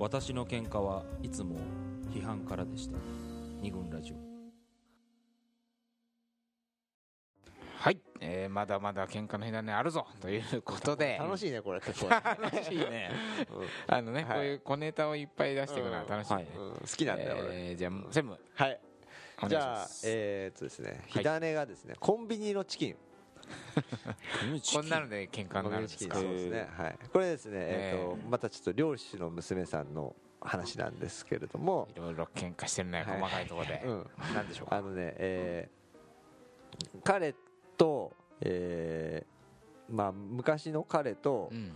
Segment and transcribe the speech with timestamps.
[0.00, 1.56] 私の喧嘩はいつも
[2.10, 2.96] 批判からでした。
[3.60, 4.16] 二軍ラジオ。
[7.76, 11.18] はい、えーまだまだ喧嘩の火種あるぞということで。
[11.20, 13.10] 楽しいねこれ結構、楽しいね。
[13.86, 14.36] あのね、はい。
[14.36, 16.72] こういう小ネタをいっぱい出していくのは楽しいね、うん。
[16.76, 18.38] 好きなんだよ俺、えーじゃあ専務。
[18.54, 18.80] はい。
[19.42, 20.90] おじゃあえーっとですね。
[20.92, 22.96] はい火種がですね、コンビニのチキン
[24.74, 26.16] こんなので喧嘩になるんですか。
[26.16, 26.68] そうですね。
[26.76, 26.98] はい。
[27.12, 31.88] これですねえーっとえーまたちょっと漁師の娘さんの話なんですけれども。
[31.94, 34.76] いろいろ喧嘩してるね、はい細かいところで、うん なんでしょうか。
[34.76, 37.34] あのね、えー彼
[37.76, 41.72] と、えーまあ、昔の彼と、うん。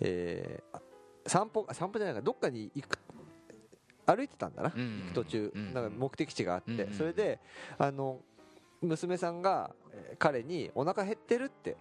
[0.00, 0.82] えーあ
[1.26, 2.98] 散歩散歩じゃないかどっかに行く
[4.06, 5.00] 歩いてたんだな、うん。
[5.00, 5.74] 行く途中、うん。
[5.74, 6.94] なんか目的地があって、うん。
[6.94, 7.38] それで
[7.76, 8.20] あの
[8.80, 9.87] 娘さんがえー
[10.18, 11.76] 彼に「お腹減ってる?」って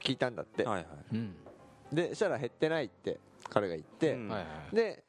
[0.00, 0.86] 聞いたんだって、はいはい。
[1.12, 1.36] うん。
[1.92, 4.28] でそしたら減ってないって彼が言って、うん。
[4.28, 4.76] はいはい。
[4.76, 5.04] で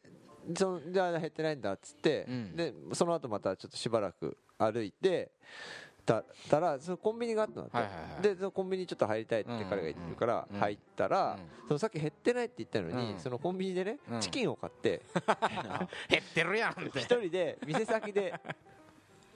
[0.56, 2.56] そのじゃあ減ってないんだっつって、うん。
[2.56, 5.32] でその後またちょっとしばらく歩いて
[6.04, 8.22] たたらそのコンビニがあったんだって、はいはいはい。
[8.24, 10.60] でそのコンビニちょっと入りたいって彼が言ってるからうん。
[10.60, 11.68] 入ったら、うん。
[11.68, 13.20] そのさっき減ってないって言ったのに、うん。
[13.20, 14.20] そのコンビニでね、うん。
[14.20, 15.04] チキンを買って
[16.10, 17.00] 減ってるやんって。
[17.00, 18.34] 一人で店先で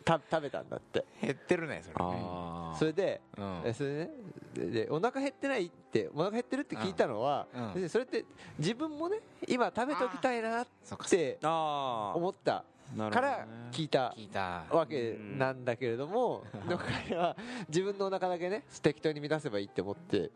[0.05, 1.03] た食べたんだって。
[1.21, 2.11] 減ってるねそれね。
[2.21, 4.11] ああそれでうそれでね
[4.53, 7.67] ででお腹減ってないってお腹減ってるって聞いたのは、うん。
[7.67, 7.81] うん。
[7.81, 8.23] でそれって
[8.57, 10.67] 自分もね今食べときたいなっ
[11.09, 12.63] てあ思った。
[12.95, 14.13] から聞いた。
[14.15, 14.63] 聞いた。
[14.69, 17.35] わけなんだけれども、でも彼は
[17.67, 20.29] 自分のお腹だけね適当に満たせばいいって思って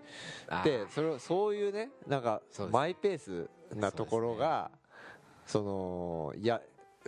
[0.48, 4.72] あでそれをそういうねなんかマイペースなところが
[5.46, 6.60] そのいや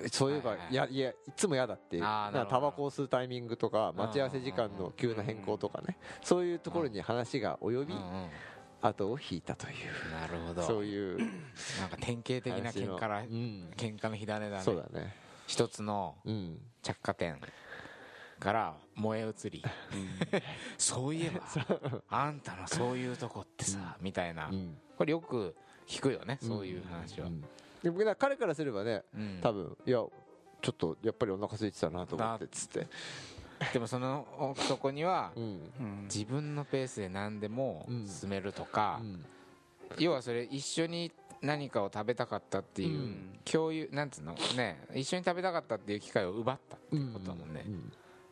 [0.09, 2.03] そういえばはいやいやいつも嫌だっていう。
[2.03, 5.97] タバコを吸うタイミングとか待ち合わせ時間の急な変更とかね。
[6.21, 7.95] そういうところに話が及び
[8.81, 10.11] 後を引いたという。
[10.11, 10.61] なるほど。
[10.63, 11.17] そういう
[11.79, 13.71] なんか典型的な喧嘩らうん。
[13.77, 14.63] 喧嘩の火種だね。
[14.63, 15.15] そうだね。
[15.47, 16.59] 一つのうん。
[16.81, 17.39] 着火点
[18.39, 19.63] から燃え移り。
[20.77, 21.41] そういえば
[22.09, 24.47] あんたのそういうとこってさみたいな。
[24.47, 24.77] うん。
[24.97, 25.55] これよく
[25.87, 27.27] 聞くよねそういう話は。
[27.27, 27.43] ん
[27.83, 29.39] でもだから彼からすればねうん。
[29.41, 29.97] 多分いや
[30.61, 32.87] ちょっとやっぱりお腹空いてたなと思ってっつって。
[33.73, 35.31] でもその男には
[36.05, 38.07] 自分のペースで何でもうん。
[38.07, 39.25] 進めるとかうん。
[39.97, 41.11] 要はそれ一緒に
[41.41, 43.39] 何かを食べたかったっていううん。
[43.45, 44.33] 共有なんつうの？
[44.55, 47.63] ね一緒に食べたかったっていう機会を奪ったってことだもんね。
[47.65, 47.91] うん。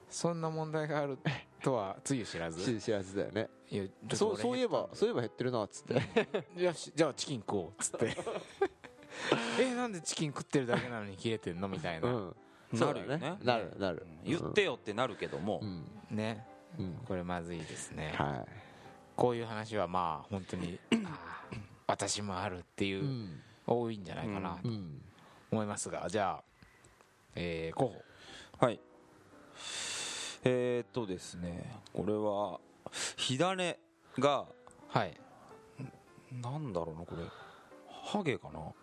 [0.10, 1.20] そんな問題がある
[1.62, 2.64] とはつゆ知らず？
[2.64, 3.50] 知 知らずだよね。
[3.72, 3.84] いや
[4.14, 5.94] そうそういえばそういえば減ってるなっつって。
[6.64, 8.18] よしじゃあチキン食おうっつって
[9.60, 12.36] えなんでチキン食ってるだけなのに切れてんのみたいな、うん。
[12.74, 13.38] なるよね。
[13.44, 14.06] なるなる。
[14.24, 15.60] 言ってよってなるけども。
[15.62, 15.86] うん。
[16.12, 16.46] ね。
[16.78, 18.46] うんこれまずいですね、は
[19.16, 20.80] こういう話はまあ本当に
[21.88, 23.42] 私もあるっていうう、ん。
[23.66, 25.02] 多いんじゃないかなとうん。
[25.52, 26.44] 思いますが、じゃあ、
[27.36, 28.04] えー、候補。
[28.66, 28.80] はい。
[30.44, 31.82] えー、っとですね。
[31.94, 32.60] これは
[33.18, 33.80] 火種
[34.18, 34.46] が
[34.90, 35.20] はい。
[36.32, 37.24] なんだろうなこれ。
[37.90, 38.60] ハゲかな？
[38.60, 38.74] ほ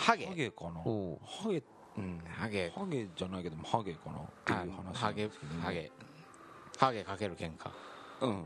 [0.00, 0.26] ハゲ。
[0.26, 0.70] ハゲかな。
[0.80, 1.62] ハゲ。
[1.98, 2.72] うんハゲ。
[2.74, 4.18] ハゲじゃないけどもハゲかな。
[4.18, 5.28] っていう話ハゲ
[5.62, 5.90] ハゲ。
[6.78, 7.70] ハゲかける喧嘩。
[8.22, 8.44] うん。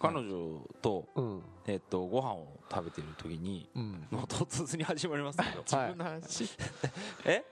[0.00, 1.42] 彼女とうん。
[1.66, 4.06] えっとご飯を食べてる時にうん。
[4.10, 5.62] もう突然に始まりますけど。
[5.62, 6.44] 自分の話、
[7.24, 7.44] え？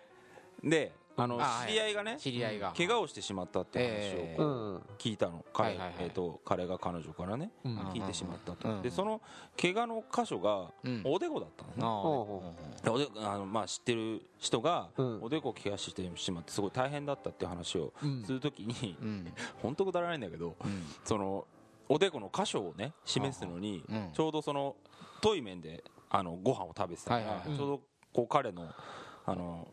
[0.63, 2.73] であの知り合いがね知り合いが。
[2.77, 4.83] 怪我をしてしまったってえ話をうん。
[4.99, 5.45] 聞いたの。
[5.53, 5.97] 彼,、はいはいはい。
[5.99, 7.79] えー、と彼が彼女からねうん。
[7.89, 8.83] 聞いてしまったと、うん。
[8.83, 9.21] でその
[9.61, 11.03] 怪我の箇所がうん。
[11.05, 12.43] おでこだったの
[12.99, 15.23] ね、あのまあ、知ってる人がうん。
[15.23, 18.25] おでこを怪我してしまってすごい大変だったっていう話をうん。
[18.25, 19.33] するときにうん。
[19.61, 20.85] 本当くだらないんだけどうん。
[21.03, 21.49] その
[21.89, 24.11] おでこの箇所をね示すのにうん。
[24.13, 24.77] ちょうどその
[25.21, 27.59] 遠い面であのご飯を食べてたから、はいはいはい。
[27.59, 27.81] ちょうど
[28.13, 28.73] こう彼の
[29.27, 29.69] あの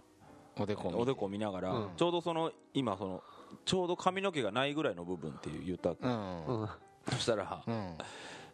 [0.57, 1.89] おでこおでこを見ながら、うん。
[1.97, 3.23] ちょうどその今その
[3.65, 6.45] ちょうど髪の毛がないぐらいの部分っていう言ったわけうん。
[6.45, 6.69] うん
[7.09, 7.97] そしたらうん。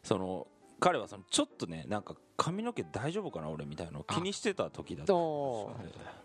[0.04, 0.48] その
[0.80, 5.72] 彼はそのちょっとねなんか髪の毛大丈夫かな俺みたいなのを気にしてた時だったお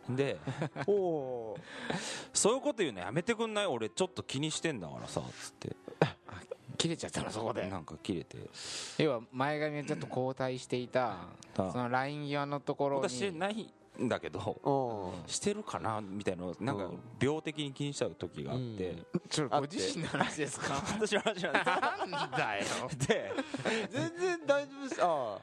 [0.08, 0.90] でー。
[0.90, 1.60] おー。
[2.32, 3.66] そういうこと言うのやめてくんない？
[3.66, 5.76] 俺ちょっと気にしてんだからさつって。
[6.78, 7.68] 切れちゃったのそこで。
[7.68, 8.38] なんか切れて。
[8.98, 13.08] 要は前髪がちょっと後退していたあそのライン際のところに。
[13.08, 16.98] 私してないんだけどしてるかなみたいなのをなんかうん。
[17.20, 19.06] 病的に気にした時があって、うん。
[19.28, 20.74] ちょっとご自身の話ですか？
[21.00, 22.64] 私の話なんでなんだよ。
[22.90, 23.32] すで
[23.90, 25.00] 全然大丈夫です。
[25.02, 25.38] あ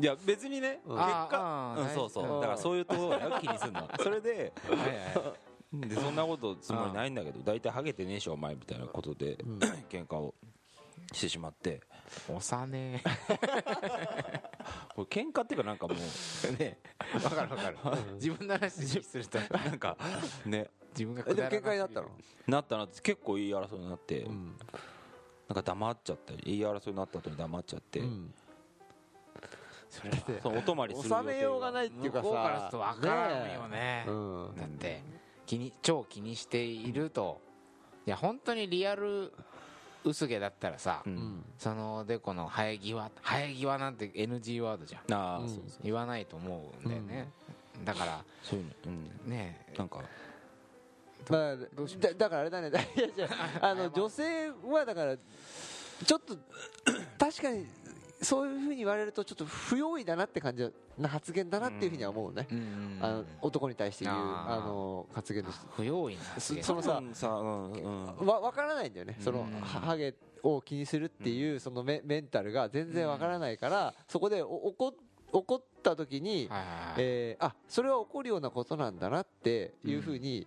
[0.00, 0.96] いや別にねうん。
[0.96, 2.24] 結果うんそうそう。
[2.34, 2.40] うん。
[2.40, 3.82] だからそういうところだよ気にするの。
[3.82, 5.34] は それではいは
[5.84, 5.88] い。
[5.88, 9.58] でそんなことつもりないんだけど大体ハゲてねえしお前みたいなことでん。
[9.90, 10.34] 喧嘩を
[11.12, 11.80] してしまって。
[12.28, 13.02] 押さね
[14.94, 15.96] これ喧嘩っていうかなんかもう
[16.48, 16.78] え ね。
[17.22, 17.78] わかるわかる。
[18.14, 19.96] 自分の話すると なんか
[20.46, 20.70] ね。
[20.90, 22.10] 自分が喧嘩になったの？
[22.46, 24.56] なったなって結構言い争いになって、うん。
[25.48, 28.34] なんか黙っちゃったり言い争いになった後に黙っちゃって、うん。
[29.90, 32.22] それはそのお泊まりする予定収めようがないっていうかさ。
[32.22, 34.04] 向こうからすると分からんよね。
[34.08, 34.56] うん。
[34.56, 35.02] だって
[35.46, 37.40] 気に超気にしていると。
[38.06, 39.34] いや本当にリアル
[40.04, 41.16] 薄毛だったらさ、ううん。
[41.16, 45.14] んそのでこの生え際生え際なんて NG ワードじゃん。
[45.14, 45.48] ああ、うん。
[45.48, 47.30] そうそう言わないと思うんだよね、
[47.84, 48.72] だからそういうの、
[49.24, 50.00] うん、ねなんか。
[51.28, 52.70] まあだだからあれだね。
[53.60, 56.36] あの女性はだからちょっと
[57.18, 57.66] 確かに
[58.20, 60.68] そういうふうに言われるとちょっと不用意だなって感じ
[60.98, 66.64] な発言だなっていうふうには思うね、うんあの男に対して言うあの発言です不用意な発言。
[66.64, 67.78] そのささ、うんう
[68.24, 69.60] ん、わ分からないんだよね、そのうん。
[69.60, 74.94] はハゲを気にするっていうそのメメンタルが全然分からないから、そこでお怒
[75.30, 76.94] 怒った時に、はいはいはい。
[76.98, 80.46] えーあそれは起こるようなことなんだなっていうふうに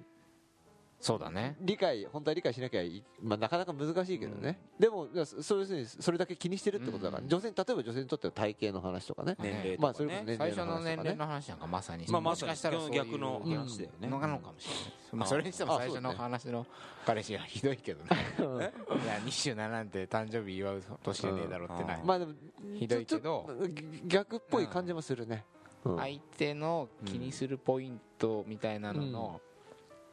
[1.02, 1.58] そうだね。
[1.60, 7.28] 理解本当は理解しなきゃい、まあ、なかなか難しいけどね、でもいやそそういうふうにそれだけ気にしてるってことだから、うん。
[7.28, 9.78] 女性に例えば女性にとっては体型の話とかね、年齢とか、ね。
[9.80, 14.08] まあそれこそ年齢最初の年齢の話なんかまさにまあもしかしたらそういう逆の話だよね。
[14.08, 16.68] のなのかもしれない、まあ、それにしてもあ最初の話の
[17.04, 18.10] 彼氏がひどいけどね。
[18.38, 22.06] いや27なんて誕生日祝う年じゃねえだろってない、うん。
[22.06, 22.34] まあでも
[22.76, 23.50] ひどいけど。
[24.06, 25.46] 逆っぽい感じもするね、
[25.84, 25.98] うん。
[25.98, 29.42] 相手の気にするポイントみたいなのの、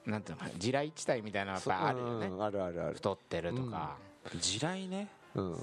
[0.08, 2.26] なんていうのかな地雷地帯みたいなのがやっぱあるよね。
[2.26, 3.96] うんあるあるある、太ってるとか、
[4.40, 5.08] 地雷ね。
[5.34, 5.56] うん。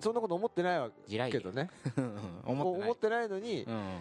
[0.00, 1.70] そんなこと思ってないわ地雷けどね。
[2.44, 2.88] 思ってない。
[2.88, 3.98] 思ってないのに、うん。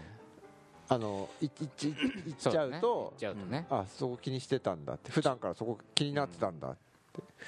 [0.88, 1.90] あのいいいい
[2.30, 2.80] いっちゃうそとね。
[2.80, 2.82] 言っ
[3.18, 5.12] ちゃうとね、あそこ気にしてたんだって。
[5.12, 6.78] 普段からそこ気になってたんだっ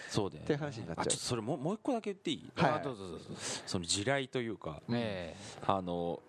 [0.10, 1.06] そうだよて話になっちゃう。
[1.06, 2.72] あちょっとそれもうもう一個だけ言っていい、はい。
[2.72, 3.26] あどうぞどうぞ
[3.66, 4.82] その地雷というか。
[4.88, 5.36] ねえ。
[5.66, 6.22] あの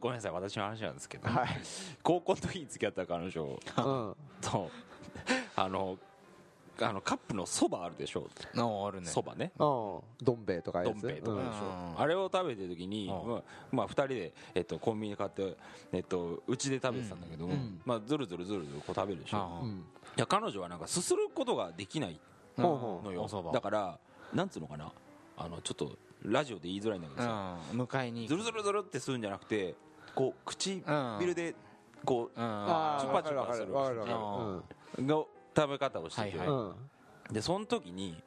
[0.00, 0.32] ごめんなさい。
[0.32, 1.48] 私の話なんですけど、はい、
[2.02, 3.44] 高校の時に付き合った彼女。
[3.44, 4.70] うん、と
[5.56, 5.98] あの
[6.80, 9.06] あのカップのそばあるでしょのあるね。
[9.06, 9.52] そばね。
[9.58, 11.02] うんどん兵衛とかやつ？
[11.02, 11.98] どん兵衛とかでしょ、う。
[11.98, 12.00] ん。
[12.00, 13.30] あれを食べてる時に、うん。
[13.30, 15.56] まあまあ、2人で、えっと、コンビニで買って、
[15.92, 17.80] えっと、うちで食べてたんだけども、うん。
[17.84, 19.70] まあ、ずるずるずるずるこう食べるでしょ、あうん。
[19.70, 19.74] い
[20.16, 22.18] や彼女はなんかすすることができない
[22.58, 23.22] のよ。
[23.22, 23.98] おそばだから
[24.32, 24.90] なんつうのかな。
[25.36, 27.82] あのちょっとラジオで言いづらいんだけどさ、うん。
[27.82, 28.26] 迎えに。
[28.26, 29.76] ずるずるずるってするんじゃなくて
[30.12, 31.54] こう唇で
[32.04, 33.92] こうチュパチュパするわ
[35.56, 36.74] 食べ方をしてて、はいかるうん
[37.30, 38.22] でその時に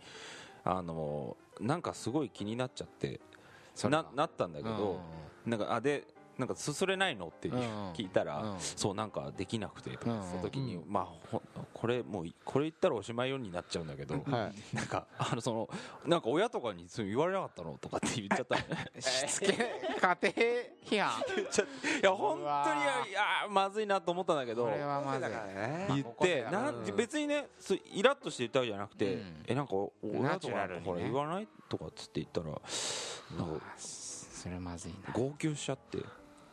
[0.63, 3.19] あのなんかすごい気になっちゃって
[3.83, 4.99] ななったんだけど、
[5.45, 6.03] なんかあで
[6.37, 7.27] なんかすす れないの？
[7.27, 7.91] ってうん。
[7.93, 8.59] 聞いたら、うん。
[8.59, 10.23] そうなんかできなくてとかうん。
[10.23, 11.41] その時に、うまあほ
[11.73, 14.75] これもういこれ言ったらおしまいようになっちゃうんだけど、はい。
[14.75, 15.69] なんか あのその
[16.05, 17.77] なんか親とかに言われなかったの？
[17.79, 18.57] とかって言っちゃった
[19.01, 19.53] しつけ家
[20.01, 20.09] 庭
[20.85, 21.23] 批判？
[21.35, 24.65] 言っちゃっていや本当にいやまずいなと思ったんだけど。
[24.65, 25.21] これはまずい。
[25.21, 25.87] だからね。
[25.89, 26.95] 言ってまあなうん。
[26.95, 27.47] 別にね
[27.85, 29.43] イラッとして言ったわけじゃなくて、うん。
[29.47, 31.47] えなんかお親ナとかほら言わない？
[31.69, 32.51] とかっつって言ったらな
[33.53, 35.11] んかそれまずいな。
[35.13, 35.97] 号泣しちゃって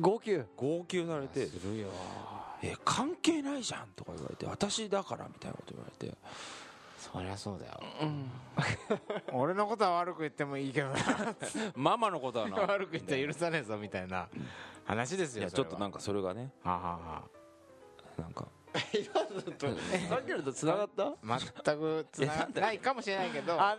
[0.01, 0.43] 号泣。
[0.57, 1.47] 号泣されて。
[1.47, 1.89] するよ
[2.63, 6.17] 「え関係ないじゃん」とか言われて「私だから」みたいなこと言われて。
[6.99, 7.81] そりゃそうだよ。
[9.33, 10.97] 俺のことは悪く言ってもいいけどな。
[11.77, 12.57] ママのことはな。
[12.63, 14.29] 悪く言ったら許さねえぞみたいな
[14.85, 16.51] 話ですいよやちょっとなんかかそれがね。
[16.63, 17.23] はあはあは
[18.19, 21.05] なんかさっきのと繋がった？
[21.05, 21.17] あ
[21.65, 23.77] 全くつながってないかもしれないけどあ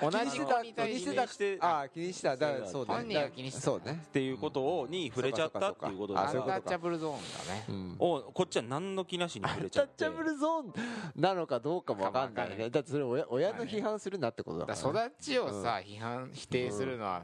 [0.00, 2.36] 同じ子に対して気にしてああ気にした。
[2.36, 2.94] だからそうね。
[2.94, 3.64] 本人が気にしてた。
[3.66, 4.02] そうね。
[4.06, 7.64] っていうことをに触れちゃったっていうことであそういうことかアンタッチャブルゾーンだね。
[7.68, 7.96] うん。
[7.98, 10.72] をこっちは何の気なしにア触れちゃってンタッチャブルゾーン
[11.20, 17.22] なのかどうかもわかんないねだってそれ親親の批判するなってことだだからら育ちをさ批判否定するのは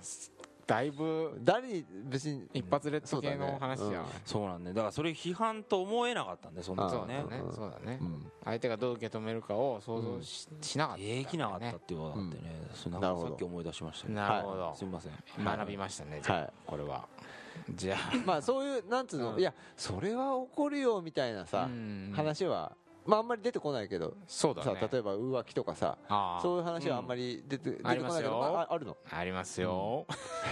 [0.67, 4.07] だいぶ誰に別に一発レッド系の話じゃん。
[4.25, 7.21] そうなんでだからそれ批判と思えなかったんでその時はね。
[7.21, 7.43] そうだね。
[7.53, 7.99] そうだね。
[8.01, 8.27] うん。
[8.45, 12.43] 相手がどう受け止めるかを想像ししなかったできなかったっていうことがあってね。
[12.75, 13.29] そうなんかなるほど。
[13.29, 14.75] さっき思い出しましたねなるほど。
[14.77, 15.13] すみません。
[15.45, 16.39] 学びましたねじゃあ。
[16.41, 16.53] はい。
[16.67, 17.07] これは。
[17.75, 19.35] じゃまあそういうなんつうの。
[19.35, 19.41] うん。
[19.41, 22.13] いやそれは起こるよみたいなあさうん。
[22.15, 22.73] 話は
[23.07, 24.11] まああんまり出てこないけど。
[24.11, 24.89] さそうだね。
[24.91, 25.99] 例えば浮気とかさ。
[26.43, 28.23] そういう話はあんまり出て出てこありますよ。
[28.23, 28.97] ないけどまああるの？
[29.11, 30.07] ありますよ。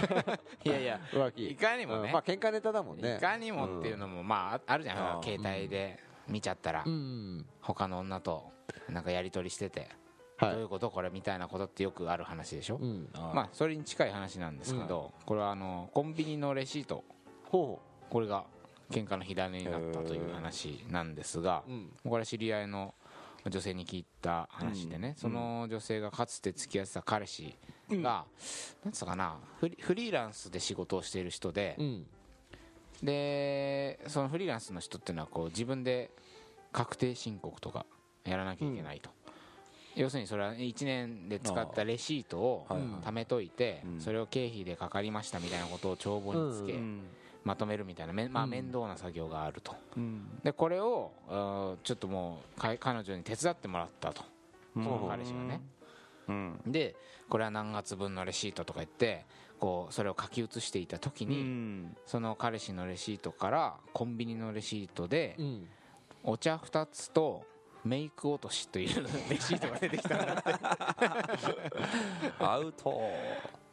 [0.63, 1.51] いやいや浮気。
[1.51, 2.07] いかにもね。
[2.07, 2.11] うん。
[2.11, 3.17] まあ喧嘩ネタだもんね。
[3.17, 5.23] いかにもっていうのもまあああるじゃん。
[5.23, 6.83] 携帯で見ちゃったら。
[6.85, 8.51] うん他の女と
[8.89, 9.89] なんかやり取りしてて。
[10.37, 10.51] はい。
[10.53, 12.79] どういうことこれみたいなことってよくある話でしょ？
[13.33, 17.03] まあそれに近い話なんですけどこれはあのコンビニのレシート。
[17.45, 17.79] ほ
[18.09, 18.45] これが
[18.93, 21.89] 喧嘩の火種になったという話なんですがううん。
[22.03, 22.93] これは知り合いの
[23.49, 25.15] 女性に聞いた話でね、うん。
[25.15, 27.55] その女性がかつて付き合ってた彼氏
[27.89, 28.25] が、
[28.83, 32.05] なんつうかなフリフリーランスで仕事をしている人で、うん。
[33.01, 36.11] でそのフリーランスの人っていうのはこう自分で
[36.71, 37.85] 確定申告とか
[38.23, 39.09] やらなきゃいけないと、
[39.95, 42.65] 要するにそれは1年で使ったレシートを
[43.03, 43.99] 貯めといて、うん。
[43.99, 47.01] それを経費でかかりましたみたいなことを帳簿につけ、うん
[47.43, 48.49] まとめるみたいなめ、まあ、うん。
[48.49, 49.75] 面倒な作業があると。
[49.97, 50.39] うん。
[50.43, 51.11] でこれを
[51.83, 54.23] ちょっともうか彼女に手伝ってもらったと。
[54.73, 55.61] その彼氏がね。
[56.27, 56.59] うん。
[56.67, 56.95] で
[57.29, 59.25] これは何月分のレシートとか言って
[59.59, 61.97] こうそれを書き写していた時うに、ん。
[62.05, 65.67] その彼氏のレシートからコンビニのレシートでうん。
[66.23, 67.43] お茶2つと
[67.83, 70.53] メイク落としという レシートが出てきたんだって。
[72.39, 73.01] アウト。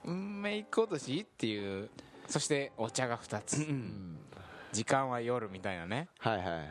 [0.04, 1.88] うんメイク落としっていう
[2.30, 3.58] そしてお茶が2つ。
[3.58, 4.16] うん
[4.72, 6.08] 時間は夜みたいなね。
[6.18, 6.68] はいはいはい。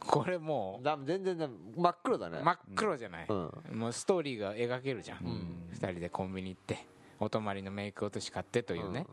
[0.00, 2.38] これもだ全然だ真っ黒だね。
[2.38, 3.78] う真っ黒じゃない、うん。
[3.78, 5.68] もうストーリーが描けるじゃん、ん。
[5.74, 6.86] 2人でコンビニ行って
[7.20, 9.06] お泊まりのメイク落とし買ってというね、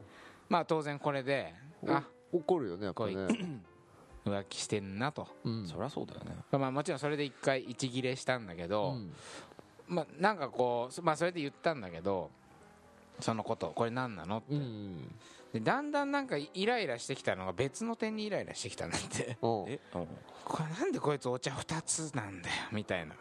[0.49, 1.53] まあ当然これで
[1.87, 3.15] あお怒るよねやっぱね。
[4.25, 5.67] 浮気してんなと、うん。
[5.67, 6.37] そりゃそうだよね。
[6.49, 9.13] まあ、もちろんそれで一回一切れしたんだけど、うん。
[9.85, 12.31] まあ、なんかこう、まあ、それで言ったんだけど
[13.19, 15.13] そのことこれ何なのって、うん
[15.53, 19.37] でだんだんなんかイライラしてきたのが別の点にイライラしてきたんだって。
[19.41, 19.47] う。
[19.47, 20.07] んえうん
[20.45, 23.15] これなんでこいつお茶2つなんだよみたいな。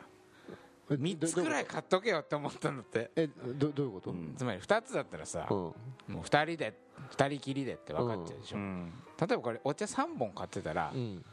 [0.90, 3.10] え3つくらい買っとけよって思ったんだって。
[3.14, 4.10] えどどういうこと？
[4.10, 4.34] うん。
[4.36, 5.56] つまり2つだったらさ、うん。
[5.56, 5.74] も
[6.08, 6.76] う2人で
[7.16, 8.92] 2人きりでって分かっちゃうでしょ、うん。
[9.20, 11.24] 例えばこれお茶3本買ってたらう、ん。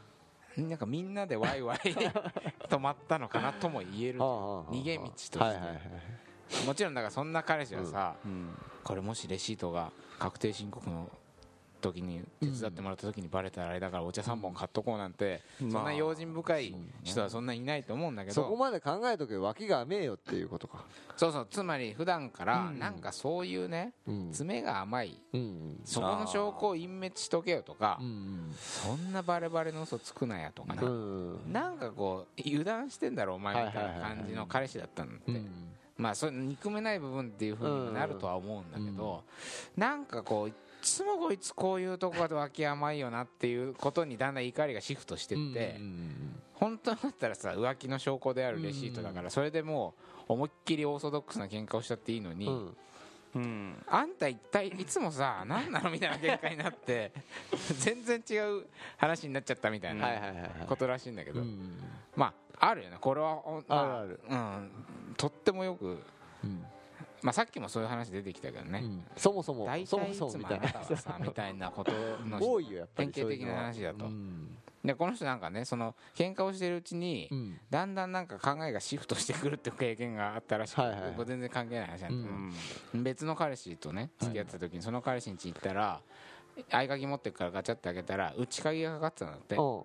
[0.56, 1.78] なんかみんなでワイワイ
[2.68, 5.38] 止まったのかなとも言える逃げ道として。
[5.38, 5.80] はいはいはい。
[6.66, 8.50] もちろんだからそんな彼氏はさ、うん。
[8.84, 11.08] これもしレシートが確定申告の
[11.80, 15.72] 時に手伝ってもらった時にバレたらあれだからお茶3本買っとこうなんて、うん。
[15.72, 20.84] そんな用心深い人はそんないないと思うんだけど、そこまで考えとけば脇が甘えよっていうことか。
[21.16, 21.48] そうそう。
[21.50, 22.78] つまり普段からうん。
[22.78, 24.30] なんかそういうねうん。
[24.30, 25.18] 爪が甘い。
[25.32, 25.80] うん。
[25.84, 31.52] そこの証拠を隠滅しとけよとかうんそんなバレバレの嘘つくなやとかな、うん。
[31.52, 35.48] なんかこう油断してんだろお前みたいな感じの彼氏だったんだって、うん
[36.00, 39.22] まあそれ憎めない部分っていうふうにもなるとは思うんだけど、
[39.76, 49.94] なんかこういっつもこいつこういうとこが脇甘いよなっていうことにだんだん怒りがシフトしてって、うん本当だったらさ浮気の証拠であるレシートだからそれでも
[50.28, 52.76] う思いっきりオーソドックスな喧嘩をしちゃっていいのに、うん。
[53.32, 57.12] うんあんた一体いつもさ何なのみたいな喧嘩になって
[57.78, 58.66] 全然違う
[58.98, 61.78] 話になっちゃったみたいなはいことらしいんだけど、うん
[62.16, 62.98] まああるよね。
[63.00, 64.70] これは、まあ、あるうん、
[65.16, 65.98] とってもよく、
[66.44, 66.64] うん。
[67.22, 69.04] まあ、さっきもそういう話出てきたけどね、うん。
[69.16, 70.68] そもそも大体いつもみたいな。
[71.20, 71.92] みたいなこと
[72.26, 74.06] の多いよ典型的な話だと。
[74.82, 77.60] でこの人なんかねその喧嘩をしてるうちに、うん。
[77.70, 81.14] だんだんなんか考えがシフトしてくるっていう経験があったらしくて、はいはい。
[81.24, 82.08] 全然関係ない話なんだ。
[82.08, 82.18] けど、
[82.94, 83.04] うん。
[83.04, 86.00] 別の彼氏とね付き合ってた時にその彼氏ん家行ったら
[86.70, 89.56] 合鍵持ってくからガチャって開けたら内鍵がかかってたんだって。
[89.56, 89.82] うん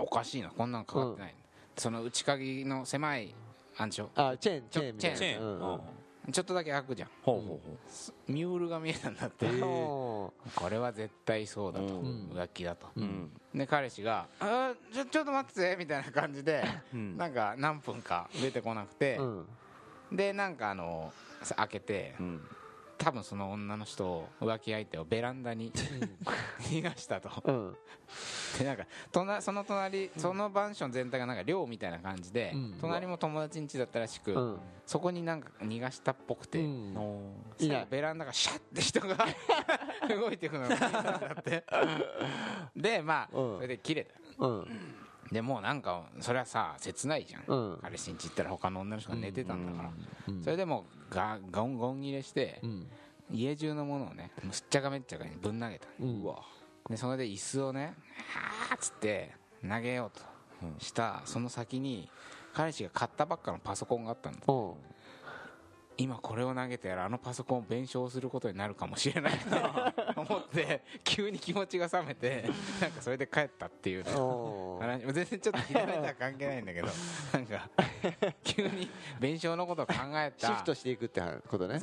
[0.00, 0.50] おかしいな。
[0.50, 1.34] こんなんかかってない、
[1.76, 3.34] その内鍵の狭い
[3.76, 4.98] あんでしょあチェーンチェーン。
[4.98, 5.42] チェーン。
[5.42, 5.58] うん。
[5.60, 5.74] うん。
[5.74, 5.80] うん
[6.32, 7.10] ちょっとだけ開くじゃん。
[7.22, 9.44] ほうほうミュールが見えたんだって。
[9.44, 10.30] う んこ
[10.70, 12.30] れは絶対そうだと、うん。
[12.32, 13.30] 浮気だと、ほううん。
[13.54, 15.60] で彼氏が「あーちょちょっと待って。
[15.72, 16.64] て」みたいな感じで
[16.94, 17.18] うん。
[17.18, 19.18] なんか何分か出てこなくて。
[19.18, 19.46] う、ん。
[20.12, 21.12] でなんかあの
[21.42, 22.48] さ開けてうん
[23.04, 25.70] 多分その女の人を浮気相手をベランダに
[26.60, 27.28] 逃がしたと。
[27.44, 27.76] うん。
[28.58, 32.78] でなんか隣その隣そのマンション全体がなんか寮みたいな感じで、うん。
[32.80, 34.58] 隣も友達ん家だったらしく、うん。
[34.86, 36.94] そこになんか逃がしたっぽくて、うん。
[37.90, 39.18] ベランダがシャッて人が
[40.08, 41.64] 動いていくのが見えたんだって。
[42.74, 43.54] でまあ、うん。
[43.56, 44.46] それで切れた。
[44.46, 47.78] うんでもうなんかそれはさ切ないじゃん、うん。
[47.82, 49.90] 彼氏ん家行ったら他の女の人が寝てたんだから、
[50.28, 50.42] うん。
[50.42, 52.86] それでもうガゴンゴン切れして、うん。
[53.32, 56.22] 家中のものをねすっちゃかめっちゃかにぶん投げた、うん。
[56.22, 56.42] うわ。
[56.88, 57.94] でそれで椅子をね
[58.68, 59.32] はーっつって
[59.66, 60.22] 投げようと
[60.78, 62.08] したその先に
[62.52, 64.40] 彼氏が買ったばっかのパソコンがあったんだ。
[64.46, 64.72] うん
[65.96, 69.56] 今これを投げてやらあのパソコンを弁償することになるかもしれないと
[70.20, 76.88] 思って急に気持ちが冷めて なんかそれで帰ったっていう話全然ちょっと左とは関係ないんだけど
[77.32, 77.70] なんか
[78.42, 80.48] 急に弁償のことを考えた。
[80.48, 81.78] シフトしていくってことね。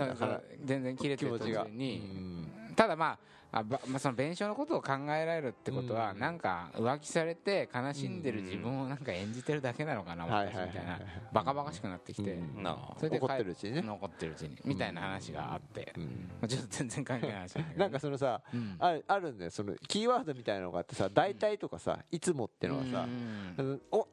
[0.64, 2.41] 全然切れてる途中に、
[2.76, 3.20] ただまあ
[3.54, 6.20] あばまあ、その弁償のことを考えられるってことは、うん。
[6.20, 11.00] なんか浮気されて悲しんでる自分をなんか演じてるだけなのかな、うん私みたいな。
[11.34, 12.64] バカバカしくなってきて、うん。
[12.64, 13.82] なそれで帰怒ってるうちにね。
[13.82, 14.58] 残ってるうちに。
[14.64, 16.04] みたいな話があって、うん。
[16.04, 18.76] まあちょっと全然関係ない話なんかそのさうん。
[18.80, 19.52] あるあるんだよ。
[19.52, 23.56] そのキーワードみたいなのがあってさ大体とかさいつもってのはさうん。
[23.58, 24.08] あのお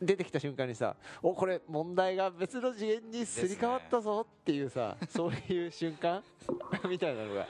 [0.00, 6.22] 出てきた瞬間にさおこれ問題が別の次元にすり替わったぞっていうさそういう瞬間？
[6.88, 7.46] みたいなのが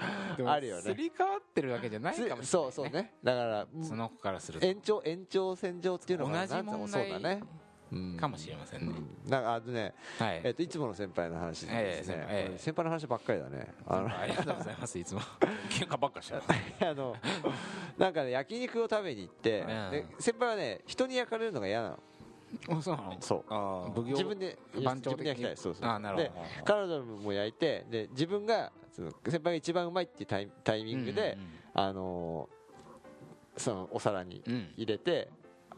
[0.53, 0.83] あるよね。
[0.83, 3.15] すり替わってるわけじゃないかもしれない、ね、そうそうね。
[3.23, 4.67] だからその子からすると。
[4.67, 7.43] 延長延長線上っていうのが同じ問題そうだね。
[7.93, 8.17] うん。
[8.17, 8.95] かもしれませんね、
[9.27, 9.31] うん。
[9.31, 12.59] なんかあとね、はい、えっといつもの先輩の話でですね、ええ先輩ええ。
[12.59, 13.75] 先輩の話ばっかりだね。
[13.87, 14.99] あのありがとうございます。
[14.99, 15.21] いつも。
[15.71, 16.43] 喧嘩ばっかしちゃう。
[16.85, 17.17] あの
[17.99, 19.91] なんかね焼肉を食べに行って、うん。
[19.91, 21.99] で先輩はね人に焼かれるのが嫌なの
[22.69, 23.17] あそうなの？
[23.21, 23.45] そう。
[23.49, 23.91] あー。
[23.93, 25.57] 奉行自分で番長的に自分で焼きたい。
[25.57, 25.89] そうそう。
[25.89, 26.29] あなるほど。
[26.29, 26.33] で
[26.65, 31.39] 彼女も焼いてで自分がその先輩が一番うまいっていうタイタイミングで、
[31.75, 32.61] あのー
[33.57, 34.43] そのお皿に
[34.77, 35.29] 入れて、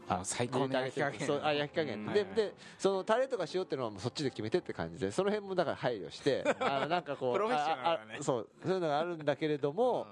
[0.07, 1.19] あの最高の焼き加減。
[1.27, 2.13] そうあ焼き加減、うん。
[2.13, 8.17] ででそのタレとか塩っていうのはもうそっちで決めてって感じでその辺もだから配慮して あのなんかこうプロフェッショナルだね。
[8.21, 10.07] そうそういうのがあるんだけれども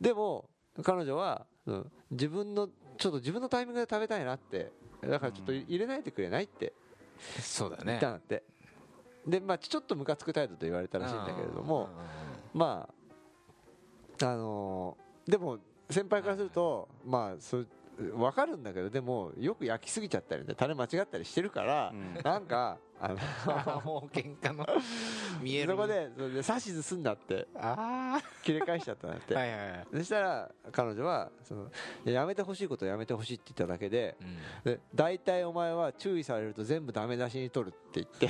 [0.00, 0.48] でも
[0.82, 2.68] 彼女は、うん自分の
[2.98, 4.70] ちょっと自分のタイミングで食べたいなって
[5.08, 6.72] だからちょっと入れないでくれないって。
[7.40, 7.84] そうだね。
[7.84, 8.42] 言ったんだって。
[9.26, 11.88] でまあちょっとムカつく態度と言われたらしいんだけれども
[12.52, 12.88] ま
[14.20, 22.22] ああのーでも先輩からするとまあそう分かるんだけどでもよく焼きすぎちゃったりねタレ間違ったりしてるから、うん。
[22.24, 24.64] なんかあの もう喧嘩の
[25.40, 25.72] 見える。
[25.72, 27.48] そこでそれで指図すんなって。
[27.56, 31.68] あ切り返しちゃったんだって、あはいはいはい、そしたら彼女はそのい
[32.04, 34.16] ややめてほしいことをやめてほしいって言っただけで
[34.64, 38.28] で大体お前は注意されると全部ダメ出しに取るって言って。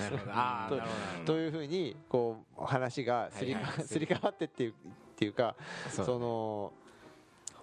[0.00, 0.32] なるほど。
[0.32, 0.88] ああ なるほ
[1.20, 1.24] ど。
[1.26, 3.84] というふうにこう話がすり,、はいはい。
[3.84, 4.74] すり替わってっていうっ
[5.16, 5.56] ていうか
[5.90, 6.72] そのほ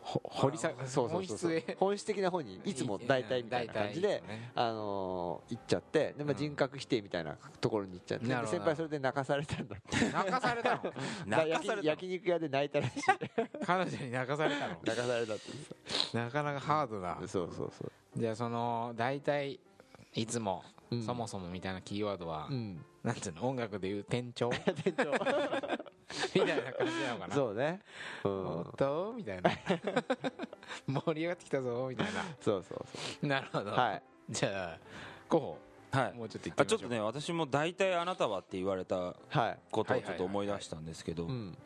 [0.03, 1.09] 掘り下げそうそうそう。
[1.09, 1.77] 本質へ。
[1.79, 4.21] 本質的な方にいつも大体みたいな感じで、
[4.53, 6.37] あのー行っちゃってで、まあ、うん。
[6.37, 10.81] 人格否定みたいなところに行っちゃって、先輩それで泣かされたんだって泣かされた
[11.25, 11.47] の？
[11.47, 13.01] 焼き焼肉屋で泣いたらしい。
[13.65, 14.77] 彼女に泣かされたの？
[14.83, 15.43] 泣かされたって
[16.17, 19.59] なかなかハードだそうそうそうじゃあその大体
[20.13, 21.03] いつも、うん。
[21.03, 22.83] そもそもみたいなキーワードは、うん。
[23.03, 23.47] なんていうの？
[23.49, 25.11] 音楽でいう転調店長
[26.35, 27.35] みたいな感じなのかな。
[27.35, 27.79] そうね、
[28.23, 28.47] うん。
[28.47, 29.13] おっと？
[29.15, 29.51] みたいな。
[30.87, 32.07] 盛り上がってきたぞみたい
[32.41, 32.85] そうそ
[33.21, 34.03] うななるほど、そうはい。
[34.29, 34.79] じゃあ
[35.29, 35.57] 候
[35.91, 36.11] はい。
[36.13, 39.13] 補もうちょっとあちょっとね私も大体あなたはって言われたは
[39.49, 39.59] い。
[39.71, 41.57] ことをちょっと思い出したんですけどうん。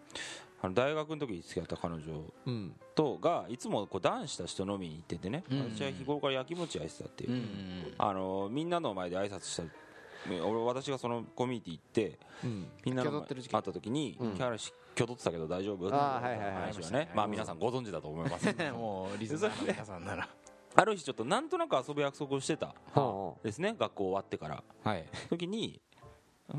[0.60, 2.02] あの大学の時に付き合った彼女
[2.46, 2.76] うん。
[2.96, 5.76] とがいつもこう男子たちと飲みに行っててねうん。
[5.76, 7.32] 私は日頃から焼き餅焼いてたっていう。
[7.32, 7.96] うんうん。
[7.98, 9.64] あのみんなの前で挨拶した
[10.30, 12.68] 俺私がそのコミュニティ行ってうん。
[12.86, 14.34] みんなの会った時にうん。
[14.36, 15.88] キャラし挙動ってたけど大丈夫？
[15.94, 16.54] あーはいはいはい。
[16.74, 17.12] 話はね。
[17.16, 18.50] まあ皆さんご存知だと思います。
[18.50, 20.28] う んもうリスナーの皆さんなら。
[20.76, 24.64] ある日ちょっとなんとなく遊ぶ約束をしてたほですね学校終わってから。
[24.84, 25.06] はい。
[25.30, 25.82] 時に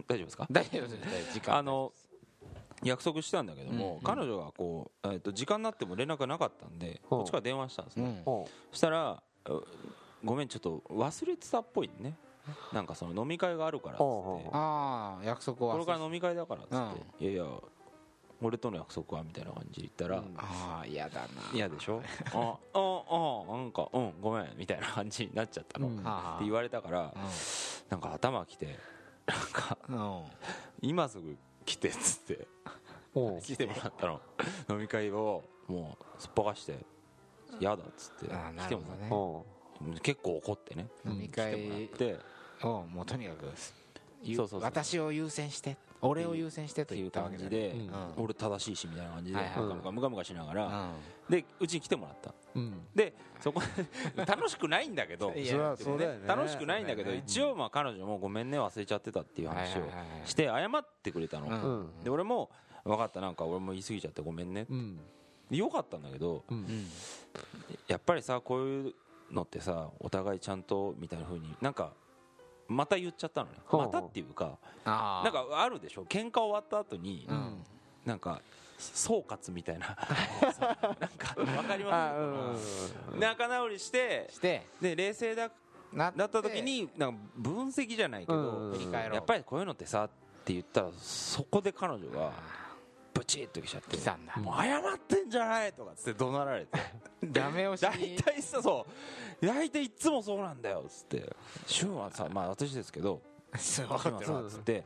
[0.06, 0.46] 大丈夫ですか？
[0.50, 1.32] 大丈夫です。
[1.34, 1.56] 時間。
[1.56, 1.92] あの
[2.84, 4.00] 約束したんだけども、うん。
[4.02, 9.64] 彼女がこう、えー、と時間になっても連絡がなかったんで、こっちから電話したんですね、そしたらう
[10.24, 12.16] ごめんちょっと忘れてたっぽいね
[12.72, 14.02] なんかその飲み会があるからっつっ
[14.42, 14.50] て。
[14.52, 15.74] ああ約束は。
[15.74, 17.60] これから飲み会だからっつって、いやいや
[18.40, 21.28] 俺との約束はみたいな感じで言ったら、うんああ嫌だな。
[21.52, 22.00] 嫌でしょ？
[22.32, 25.94] あああなんかうんごめんみたいな感じになっちゃったの、うん。
[25.94, 27.12] ってあ言われたから
[27.88, 28.78] なんか頭きて
[29.26, 30.22] なんかうん。
[30.80, 32.46] 今すぐ来てっつって
[33.42, 34.20] 来てもらったの。
[34.70, 36.78] 飲み会をもうすっぽかして
[37.58, 39.08] 嫌だっつって来てもらっるほどね。
[39.08, 39.46] ほ
[40.02, 40.88] 結構怒ってね。
[41.04, 42.18] 飲み来てもらっ会て
[42.64, 43.46] をもうとにかく
[44.22, 44.68] ゆそうそうそう。
[44.68, 48.24] 私を優先して俺を優先してと言ったわけでうん。
[48.24, 49.38] 俺正しいしみたいな感じで
[49.92, 51.34] ムカムカしながらうん。
[51.34, 52.30] でうちに来てもらった。
[52.30, 52.80] ううん。
[52.94, 53.60] でそこ
[54.16, 56.26] で 楽しくないんだけど いやそれはそうだよね。
[56.26, 59.82] 楽しくないんだけど一応まあ彼女もごめんね忘れちゃってたっていう話を
[60.24, 61.86] して謝ってくれたの。
[62.02, 62.50] で俺も
[62.84, 65.00] 分かったなんか俺も言い過ぎちゃってごめんねうん。
[65.50, 66.44] でよかったんだけど
[67.86, 68.94] やっぱりさこういう
[69.30, 71.92] のってさお互いちゃんとみたいな風になんか
[72.68, 73.56] また言っちゃったのね。
[73.72, 76.02] またっていうかなんかあるでしょ？
[76.04, 77.64] 喧嘩終わった後にうん。
[78.04, 78.40] なんか
[78.78, 79.86] 総括みたいな。
[81.00, 82.14] なんか分かりあ
[82.52, 82.94] ます？
[83.12, 84.66] うん仲直りしてして。
[84.80, 85.50] で冷静だ
[85.92, 90.08] なった時になんか分析じゃないけうんどやっぱりこういうのってさっ
[90.44, 92.32] て言ったらそこで彼女がブ
[93.28, 93.96] チッときちゃって。
[93.96, 94.34] 来たんだ。
[94.36, 96.78] もう謝ってんじゃないとかっつって怒鳴られて。
[97.30, 98.86] ダメ押し大に体さそ
[99.40, 99.46] う。
[99.46, 101.36] 大体いつもそうなんだよっつって。
[101.66, 103.20] 俊はさまあ私ですけど。
[103.56, 104.84] そう分か俊っっつって。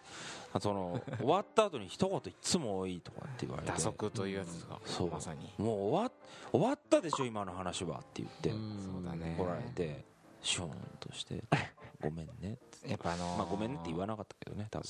[0.52, 3.72] あその 終わった後に一言いつも多いとかって言われて。
[3.72, 4.80] 打足というやつですか？
[4.84, 5.10] そう。
[5.10, 5.52] まさに。
[5.58, 6.12] もう終わ
[6.50, 8.50] 終わったでしょ今の話はって言って。
[8.50, 8.56] そ
[9.00, 9.36] うだね。
[9.38, 10.04] 怒られて。
[10.42, 11.44] シューンとして
[12.02, 12.58] ごめんね。
[12.86, 14.84] やっぱあのーまあごめんねって言わなかったけどね多分。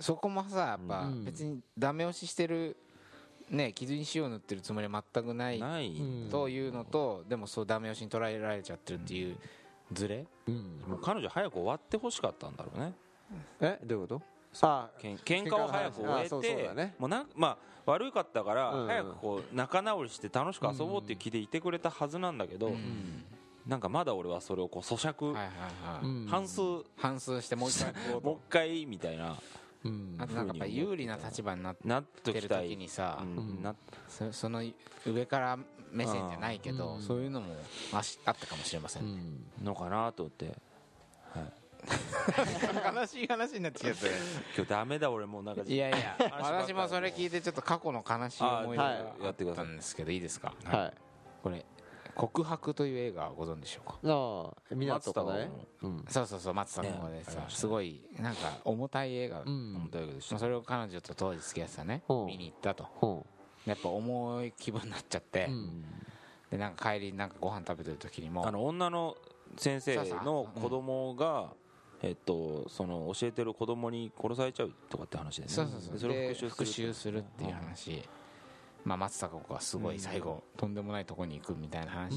[0.00, 1.24] そこもさやっぱうん。
[1.24, 2.76] 別にダメ押ししてる
[3.48, 5.60] ね傷に塩塗ってるつもりは全くない
[6.30, 9.36] というのとでもそうダメ押しに捉えられちゃってるっていう
[9.92, 10.26] ズレ？
[10.48, 10.54] うん。
[10.88, 12.92] もう彼女早く終わってほしかったんだろうね。
[13.60, 13.78] え？
[13.84, 14.22] どういうこと？
[14.62, 18.86] あけん喧嘩を早く終えてもうなんまあ悪かったからうん。
[18.86, 23.24] 早くこう仲直りして楽しく遊ぼうっていう気でいてくれたはずなんだけどうん
[23.66, 26.26] なんかまだ俺はそれをこう咀嚼はいはいはい、うん。
[26.26, 29.36] 半数も反数してもう一回こうう一回みたいな
[29.84, 30.16] うん。
[30.18, 33.22] あとなんかやっぱ有利な立場になってる時にさ、
[34.08, 34.62] そその
[35.06, 35.58] 上から
[35.90, 37.02] 目線じゃないけど、うん。
[37.02, 37.54] そういうのも
[37.92, 39.06] あしあったかもしれませ、うん。
[39.06, 40.56] んのかなと思って。
[41.82, 44.06] 悲しい話になってきちゃった
[44.56, 45.62] 今日ダメだ俺もうなんか。
[45.66, 49.02] いやいや私もそれ聞いてちょっと過去の悲しい思い出があはい。
[49.26, 50.54] あったんですけどいいですか？
[50.64, 50.94] はい。
[51.42, 51.64] これ
[52.14, 53.98] 「告白」という映画をご存知でしょうか？
[54.04, 54.74] ああ。
[54.74, 55.50] みなとかね
[55.82, 56.04] うん。
[56.08, 59.90] そうそうそう松たか子でさすごいなんか重たい映画、まうん。
[59.90, 62.02] 大学でしたあそれを彼女と当時付き合ってたね。
[62.08, 62.14] う。
[62.14, 62.84] ん見に行ったと。
[62.84, 63.26] ほ
[63.64, 65.84] やっぱ重い気分になっちゃって、うん。
[66.50, 68.46] でなんか帰りなんかご飯食べてる時にも。
[68.46, 69.16] あの女の
[69.56, 71.54] 先生の子供が
[72.02, 75.48] えっとその教えてる子供に殺されちゃうとかって話でね。
[75.48, 75.98] そうそうそう。
[75.98, 78.02] それでを復讐するっていう話、
[78.84, 82.16] まあ、松たか子がすごい最後、とんでもないとこに行くみたいな話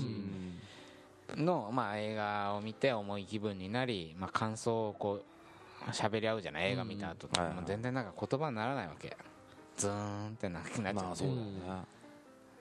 [1.36, 1.46] うん。
[1.46, 5.22] の、まあ、映画を見て重い気分になり、まあ、感想をこ
[5.88, 6.72] う喋り合うじゃない？
[6.72, 7.56] 映画見た後、うんはいはい。
[7.58, 9.16] もう全然なんか言葉にならないわけ。
[9.78, 10.84] ズーンってななっちゃう。
[10.84, 11.84] だよね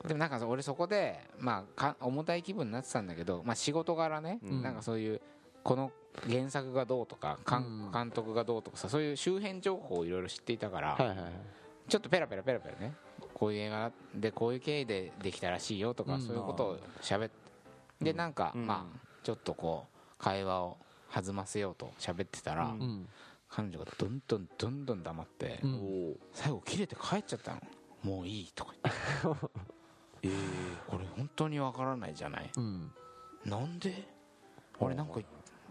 [0.06, 4.62] でもなんか俺そこで、まあ、か重たい気分になってたんだけど、まあ、仕事柄ね、うん。
[4.62, 5.20] なんかそういう
[5.62, 5.92] この
[6.28, 11.16] 原作がどうとか監督がどうとかさそういう周辺情報をいろいろ知っていたから、
[11.88, 12.92] ちょっとペラペラペラペラね
[13.34, 16.22] こういう映画でこういう経緯でできたらしいよとか、うん。
[16.22, 17.34] そういうことを喋って
[18.00, 18.66] でなんか、うん。
[18.66, 20.78] まあちょっとこう会話を
[21.12, 22.80] 弾ませようと喋ってたら、うん。
[22.80, 23.08] うん
[23.56, 25.60] 彼女がどんどんどんどん黙って、
[26.32, 27.60] 最後切れて帰っちゃったの。
[28.02, 28.92] もういいとか言
[29.32, 29.48] って。
[30.26, 30.30] ええ
[30.88, 32.50] これ本当にわからないじゃない。
[32.56, 32.90] うん。
[33.44, 34.08] なんで？
[34.80, 35.20] 俺なんか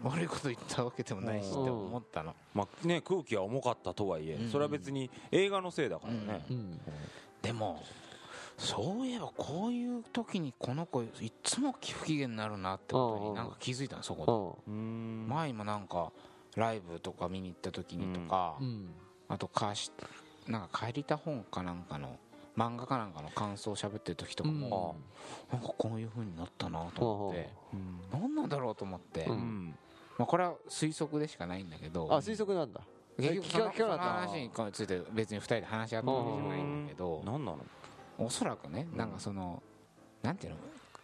[0.02, 2.34] 悪いこと言ったわけでもないしって思ったの。
[2.54, 4.50] まあね空気は重かったとはいえうん。
[4.50, 6.46] それは別に映画のせいだからね。
[6.48, 6.80] うん
[7.44, 7.82] でも
[8.58, 14.72] そういえばこういう時にこの子いつも不機嫌になるなってことになんか気づいたのそこで。
[14.72, 15.26] ううん。
[15.28, 16.12] 前もなんか
[16.56, 18.94] ライブとか見に行った時にとか、ん。
[19.28, 19.92] あと貸し
[20.46, 22.16] なんか借りた本かなんかの
[22.56, 24.94] 漫画かなんかの感想を喋ってる時とかも、
[25.52, 28.00] なんかこういう風になったなと思って、うん。
[28.12, 32.06] 何なんだろうと思って、まあ、これは推測でしかないんだけど。
[32.12, 32.80] あ推測なんだ
[33.18, 37.58] 結局そのその話について別に2人で話し合ったわけじゃないんだけど何なの？
[38.18, 39.62] おそらくねなんかその
[40.22, 40.58] なんていうの？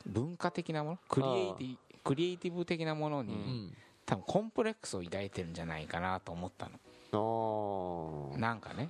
[0.07, 0.99] 文化的なもの？
[1.09, 3.77] クリエイティクリエイティブ的なものに、うん。
[4.07, 6.69] 多分コンプレックスを抱いてるんじゃないかなと思った
[7.13, 8.37] の。
[8.39, 8.89] なんかね。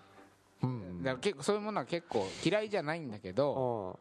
[0.63, 3.99] うんだから結構そういうものは結構嫌いじゃないんだけど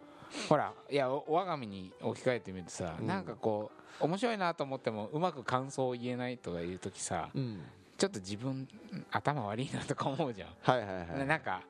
[0.48, 3.08] ほらいやお我が身に置き換えてみるとさ、うん。
[3.08, 7.62] なんかこう面白いなと思ってもうまく感想を言えないとかいう時さうん
[8.00, 8.68] ちょっと自分
[9.12, 11.28] 頭悪いなとか思うじゃん、はいはいはい。
[11.28, 11.62] なんか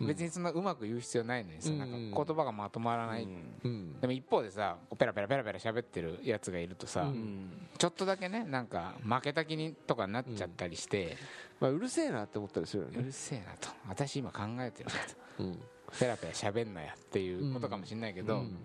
[0.00, 0.06] うん。
[0.08, 1.78] 別にそんなうまく言う必要ないのにさ、うん。
[1.78, 3.58] なんか言葉がまとまらない、うん。
[3.62, 4.00] うん。
[4.00, 7.68] でも一方でさペラペラペラペラ喋ってるやつがいるとさ、うん。
[7.78, 11.16] ちょっとだけねなんか負けた気にとかなっちゃったりして、
[11.60, 12.98] まあうるせえなって思ったりするよね。
[12.98, 13.68] うるせえなと。
[13.88, 15.44] 私今考えてるなと。
[15.44, 15.58] うん。
[15.98, 18.56] ペラペラ喋んなやっていうことかもしれないけど、うん。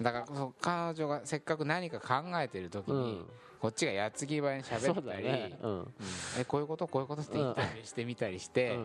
[0.00, 3.26] だから彼女がせっかく何か考えてる時に、うん
[3.66, 5.58] こっちが矢継ぎ早に喋ったり、ね。
[5.60, 5.94] うん。
[6.38, 6.86] えこういうこと？
[6.86, 7.22] こういうこと？
[7.22, 8.76] って言ったりしてみたりして、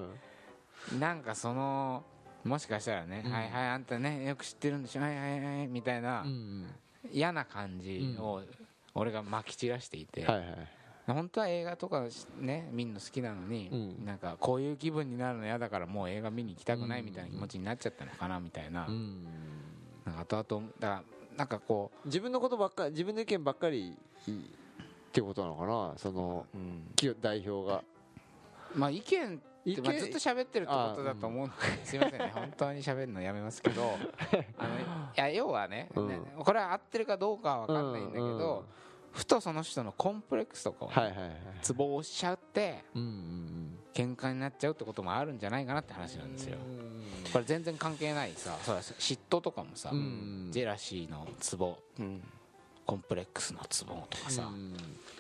[0.92, 1.00] うん。
[1.00, 2.04] なんかその
[2.44, 3.32] もしかしたらね、うん。
[3.32, 5.04] はいはいあんたねよく知ってるんでしょ？
[5.04, 6.66] はいはいはいみたいな、うん
[7.12, 8.42] 嫌な感じを
[8.96, 10.68] 俺がまき散らしていて、はいはい。
[11.06, 12.04] 本当は映画とか
[12.40, 14.04] ね見るの好きなのに、うん。
[14.04, 19.28] なんかこういう気分になるの嫌だからもう映画見に行きたくないみたいな気持ちになっちゃったのかなみたいな,、うん。
[20.06, 21.04] なんか後々だから
[21.38, 23.96] なんかこ自分のことばっかり自分の意見ばっかり
[25.12, 25.94] ってことなのかな？
[25.98, 26.94] そのうん。
[26.96, 27.84] き代表が。
[28.74, 29.84] うまあ意見意見？
[29.84, 32.32] まあ、ずっと喋ってるってことだと思うんで、すいませんね。
[32.34, 33.98] 本当に喋るのやめますけど
[34.58, 34.84] あの い
[35.18, 36.44] や要はね,ね、うん。
[36.46, 38.66] これは合ってるかどうかは分かんないんだけど、
[39.12, 40.92] ふとその人のコンプレックスとかを、
[41.62, 46.58] ツボを押しちゃってうんうん喧嘩になっちゃうってこともあるんじゃないかなって話なんですよ。
[47.34, 50.48] これ全然関係ないさ嫉妬とかもさ、うん。
[50.50, 51.78] ジェラシーのツボ。
[52.00, 52.24] うん
[52.86, 54.76] コンプレックスのツボとかさ、うん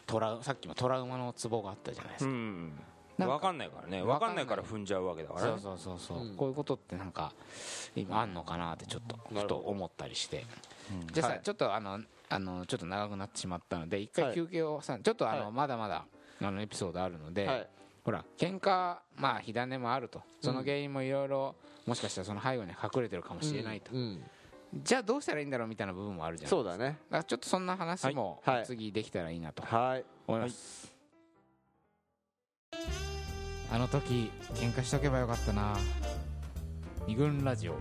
[0.05, 2.73] トラウさっきもトラウマのツボがあったじゃないですか、うん。
[3.17, 4.01] 分かんないからね。
[4.03, 4.45] 分かんない。
[4.45, 6.35] から踏んじゃうわけだからそうねそうそうそう、うん。
[6.35, 7.31] こういうことってなんか
[7.95, 10.45] 今あんのかなってちょっとふと思ったりして。
[10.91, 11.41] うんじゃあさ、はい。
[11.43, 15.51] ちょっとあのあのちょっと長くなってしまったので一回休憩をさちょっとあの、はい。
[15.53, 16.05] まだまだ
[16.41, 17.67] あのエピソードあるので、はい。
[18.03, 20.21] ほら喧嘩まあ火種もあると。
[20.41, 24.21] その原因もいろいろもしかしたらその背後に隠れてるかもしれないと、うん
[24.73, 26.85] じゃあどうしたらいいんだろうみたいな部分もあるじゃんそうだね。
[26.85, 30.05] だからちょっとそんな話も次できたらいいなとはい。
[30.27, 30.95] 思います、
[33.71, 35.77] あの時喧嘩しとけばよかったな。
[37.07, 37.75] 二軍ラジオ